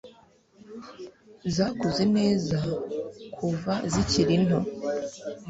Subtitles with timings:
[1.55, 2.59] zakuze neza
[3.35, 4.59] kuva zikiri nto